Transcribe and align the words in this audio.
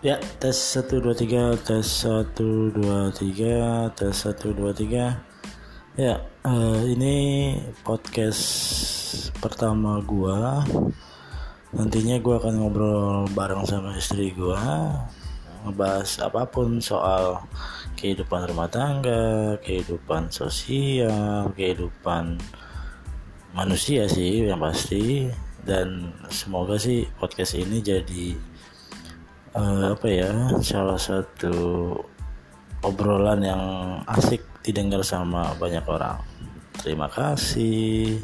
Ya, 0.00 0.16
tes 0.16 0.56
1 0.56 1.04
2 1.04 1.12
3, 1.12 1.60
tes 1.60 1.84
1 1.84 2.32
2 2.32 3.12
3, 3.12 3.92
tes 3.92 4.16
1 4.16 4.48
2 4.56 4.72
3. 4.72 5.12
Ya, 6.00 6.24
uh, 6.40 6.80
ini 6.88 7.52
podcast 7.84 8.40
pertama 9.44 10.00
gua. 10.00 10.64
Nantinya 11.76 12.16
gua 12.16 12.40
akan 12.40 12.54
ngobrol 12.64 13.28
bareng 13.36 13.68
sama 13.68 13.92
istri 13.92 14.32
gua 14.32 14.56
ngebahas 15.68 16.24
apa 16.24 16.48
pun 16.48 16.80
soal 16.80 17.44
kehidupan 18.00 18.48
rumah 18.48 18.72
tangga, 18.72 19.60
kehidupan 19.60 20.32
sosial, 20.32 21.52
kehidupan 21.52 22.40
manusia 23.52 24.08
sih 24.08 24.48
yang 24.48 24.64
pasti 24.64 25.28
dan 25.68 26.08
semoga 26.32 26.80
sih 26.80 27.04
podcast 27.20 27.52
ini 27.60 27.84
jadi 27.84 28.48
uh, 29.54 29.94
apa 29.94 30.06
ya 30.06 30.30
salah 30.62 30.98
satu 30.98 31.52
obrolan 32.84 33.40
yang 33.44 33.62
asik 34.08 34.44
didengar 34.64 35.04
sama 35.04 35.52
banyak 35.56 35.84
orang. 35.88 36.20
Terima 36.80 37.08
kasih. 37.08 38.20